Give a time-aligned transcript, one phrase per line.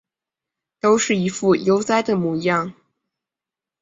[0.79, 2.73] 都是一副悠哉的模样